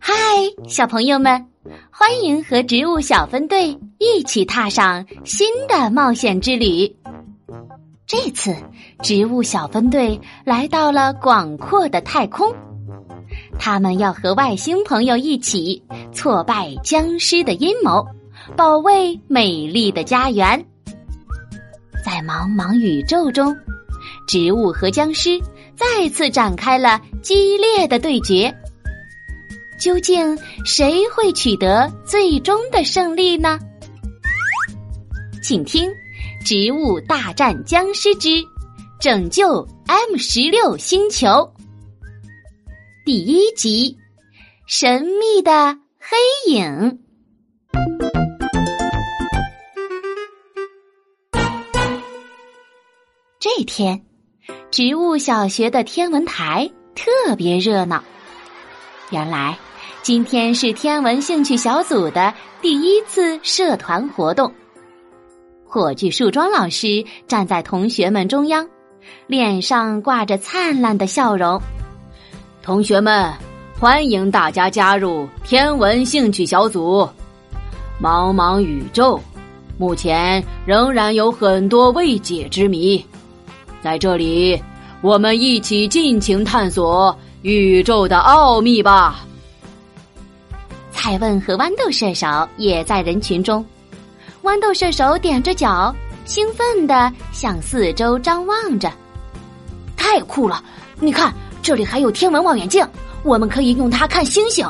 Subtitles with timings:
[0.00, 0.12] 嗨，
[0.66, 1.46] 小朋友们，
[1.92, 6.96] 欢迎和植物小分队一起踏上新的冒险之旅。
[8.04, 8.56] 这次，
[9.04, 12.52] 植物小分队来到了广阔的太空，
[13.56, 15.80] 他们要和外星朋友一起
[16.12, 18.04] 挫败僵尸的阴谋，
[18.56, 20.66] 保卫美丽的家园。
[22.04, 23.56] 在茫茫宇宙中，
[24.26, 25.40] 植物和僵尸
[25.76, 28.52] 再次展开了激烈的对决。
[29.82, 33.58] 究竟谁会取得最终的胜利呢？
[35.42, 35.90] 请听。
[36.44, 38.28] 《植物大战僵尸之
[39.00, 41.28] 拯救 M 十六星球》
[43.04, 43.98] 第一集：
[44.66, 47.00] 神秘的黑影。
[53.40, 54.04] 这天，
[54.70, 58.04] 植物小学的天文台特别热闹。
[59.10, 59.58] 原来，
[60.02, 64.52] 今天是天文兴趣小组的第一次社团活动。
[65.64, 68.68] 火炬树桩老师站在同学们中央，
[69.28, 71.60] 脸上挂着灿烂的笑容。
[72.64, 73.32] 同学们，
[73.78, 77.08] 欢迎大家加入天文兴趣小组。
[78.02, 79.20] 茫茫宇宙，
[79.78, 83.04] 目前仍然有很多未解之谜。
[83.80, 84.60] 在这里，
[85.00, 89.24] 我们一起尽情探索宇宙的奥秘吧。
[91.02, 93.66] 蔡问和豌豆射手也在人群中。
[94.44, 95.92] 豌豆射手踮着脚，
[96.26, 98.88] 兴奋地向四周张望着。
[99.96, 100.62] 太酷了！
[101.00, 102.86] 你看，这里还有天文望远镜，
[103.24, 104.64] 我们可以用它看星星。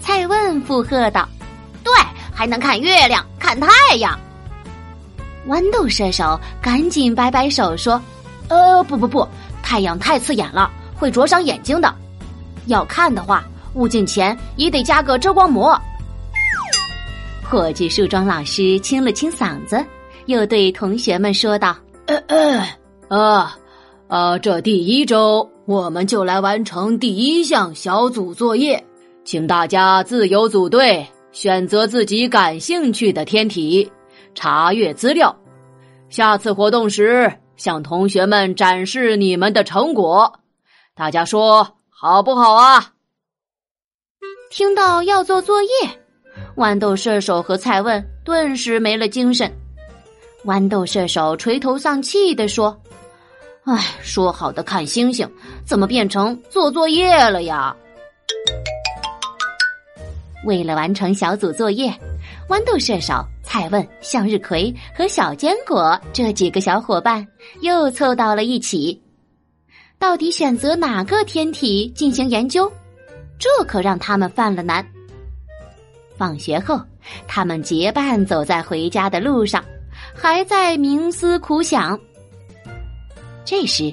[0.00, 1.28] 蔡问附和道
[1.82, 1.92] ：“对，
[2.32, 4.16] 还能看月亮，看太阳。”
[5.48, 8.00] 豌豆射手赶紧摆摆手说
[8.46, 9.26] ：“呃，不不不，
[9.64, 11.92] 太阳太刺眼了，会灼伤眼睛的。
[12.66, 15.78] 要看的话，物镜前也得加个遮光膜。”
[17.42, 19.84] 火炬树桩老师清了清嗓子，
[20.26, 21.76] 又对同学们说道
[23.08, 23.56] ：“啊，
[24.06, 28.84] 啊，这第一周我们就来完成第一项小组作业，
[29.24, 33.90] 请大家自由组队，选择自己感兴趣的天体，
[34.32, 35.36] 查阅资料。
[36.08, 40.32] 下次活动时，向同学们展示你们的成果。
[40.94, 42.92] 大家说好不好啊？”
[44.50, 45.68] 听到要做作业。
[46.56, 49.50] 豌豆射手和蔡问顿时没了精神。
[50.44, 52.76] 豌豆射手垂头丧气地说
[53.64, 55.30] ：“哎，说好的看星星，
[55.64, 57.74] 怎么变成做作业了呀？”
[60.44, 61.92] 为了完成小组作业，
[62.48, 67.24] 豌豆射手、蔡问、向日葵和小坚果这几个小伙伴
[67.60, 69.00] 又凑到了一起。
[69.98, 72.72] 到底选择哪个天体进行研究？
[73.40, 74.86] 这可让他们犯了难。
[76.16, 76.78] 放学后，
[77.26, 79.64] 他们结伴走在回家的路上，
[80.14, 81.98] 还在冥思苦想。
[83.42, 83.92] 这时，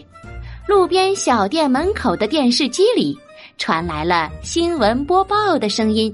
[0.67, 3.17] 路边小店门口的电视机里
[3.57, 6.13] 传来了新闻播报的声音：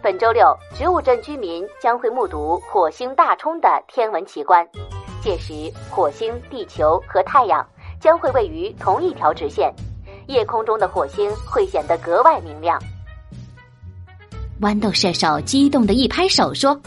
[0.00, 4.64] 本周六，植物镇居民将会目睹火星大冲的天文奇观，
[5.20, 5.52] 届时
[5.90, 7.66] 火星、地球和太阳
[8.00, 9.74] 将会位于同一条直线，
[10.28, 12.80] 夜空中的火星会显得格外明亮。
[14.60, 16.78] 豌豆射手激动的一拍手说：“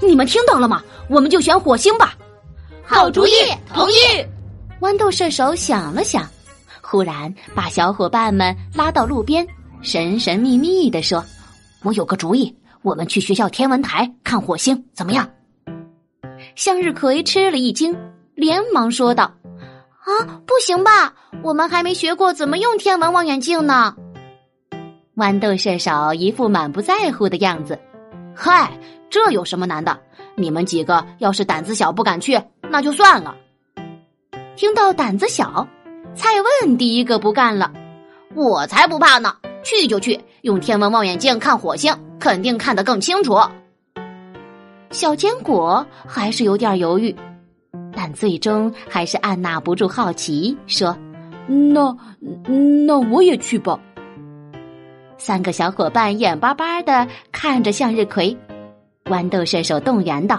[0.00, 0.82] 你们听到了吗？
[1.08, 2.14] 我们就选火星吧！
[2.84, 3.32] 好主意，
[3.72, 3.94] 同意。”
[4.80, 6.28] 豌豆射手想了想，
[6.82, 9.46] 忽然把小伙伴们拉到路边，
[9.80, 11.24] 神神秘秘的说
[11.84, 15.26] ：“我有个主意，我们去学校天文台看火星，怎么样？”
[16.54, 17.96] 向日葵吃了一惊，
[18.34, 19.32] 连忙说道
[20.04, 21.14] ：“啊，不行吧？
[21.44, 23.94] 我们还没学过怎么用天文望远镜呢。”
[25.14, 27.78] 豌豆射手一副满不在乎的样子，
[28.34, 28.72] 嗨，
[29.10, 29.96] 这有什么难的？
[30.36, 33.36] 你们几个要是胆子小不敢去，那就算了。
[34.56, 35.68] 听到胆子小，
[36.16, 36.30] 蔡
[36.62, 37.70] 问第一个不干了，
[38.34, 39.36] 我才不怕呢！
[39.62, 43.38] 去就去，用天文望远镜看火星，肯定看得更清楚。
[44.90, 47.14] 小坚果还是有点犹豫，
[47.94, 50.96] 但最终还是按捺不住好奇，说
[51.46, 51.96] ：“那
[52.86, 53.78] 那我也去吧。”
[55.18, 58.36] 三个小伙伴眼巴巴的看着向日葵，
[59.04, 60.38] 豌豆射手动员道：“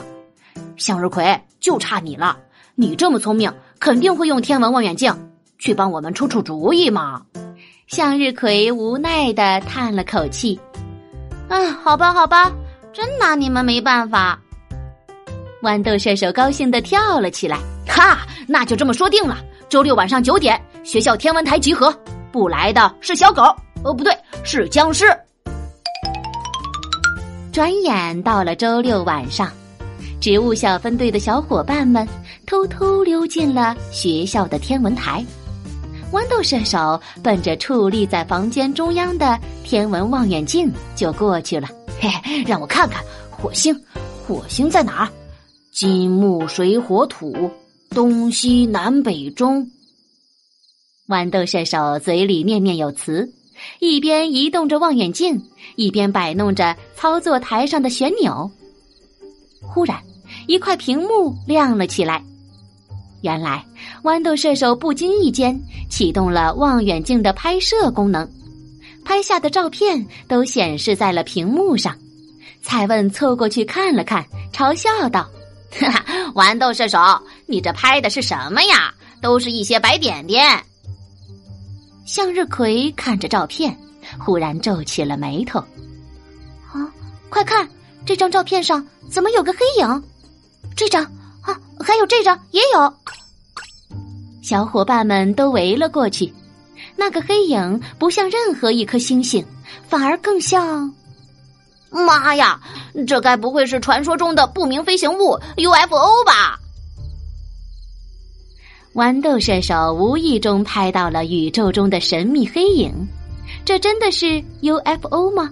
[0.78, 2.38] 向日葵，就差你了！
[2.75, 5.13] 你这么聪明，肯定会用天文望远镜，
[5.57, 7.22] 去帮我们出出主意嘛！”
[7.88, 10.60] 向日葵无奈的叹了口气
[11.50, 12.52] ：“啊，好吧，好吧，
[12.92, 14.40] 真拿你们没办法。”
[15.62, 17.57] 豌豆射手高兴的跳了起来
[17.88, 19.38] ：“哈，那就这么说定了！
[19.69, 21.92] 周六晚上九点，学校天文台集合，
[22.32, 23.42] 不来的是小狗。”
[23.84, 25.06] 哦，不对，是僵尸。
[27.52, 29.52] 转眼到了周六晚上，
[30.22, 32.08] 植物小分队的小伙伴们
[32.46, 35.26] 偷偷溜进了学校的天文台。
[36.12, 41.68] 豌豆射手奔着矗立在房间中央的天文望远镜就过去了。
[42.00, 43.76] 嘿嘿，让我看看火星，
[44.28, 45.10] 火星在哪儿？
[45.72, 47.50] 金木水火土，
[47.90, 49.68] 东西南北中。
[51.07, 53.31] 豌豆射手嘴里念念有词，
[53.80, 55.40] 一边移动着望远镜，
[55.75, 58.50] 一边摆弄着操作台上的旋钮。
[59.62, 60.02] 忽然，
[60.48, 62.24] 一块屏幕亮了起来。
[63.22, 63.63] 原来，
[64.04, 65.56] 豌豆射手不经意间
[65.92, 68.28] 启动了望远镜的拍摄功能，
[69.04, 71.96] 拍下的照片都显示在了屏幕上。
[72.63, 75.30] 蔡问凑过去看了看，嘲笑道
[75.69, 76.98] ：“哈哈，豌豆射手，
[77.46, 78.92] 你这拍的是什么呀？
[79.22, 80.44] 都是一些白点点。”
[82.06, 83.75] 向日葵看着照片，
[84.19, 85.60] 忽然皱起了眉头。
[86.72, 86.88] 啊，
[87.30, 87.68] 快看，
[88.06, 90.04] 这张照片上怎么有个黑影？
[90.75, 91.04] 这张
[91.42, 92.94] 啊，还有这张也有。
[94.44, 96.31] 小伙伴们都围了过去。
[96.96, 99.44] 那个黑影不像任何一颗星星，
[99.88, 100.94] 反而更像……
[101.90, 102.60] 妈呀，
[103.07, 106.60] 这该不会是传说中的不明飞行物 UFO 吧？
[108.95, 112.94] 豌豆射手无意中拍到了宇宙中的神秘黑影，
[113.65, 115.51] 这真的是 UFO 吗？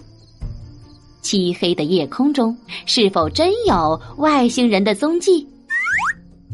[1.22, 5.46] 漆黑的夜空中是否真有外星人的踪迹？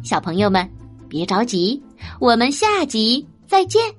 [0.03, 0.67] 小朋友们，
[1.07, 1.79] 别着急，
[2.19, 3.98] 我们下集再见。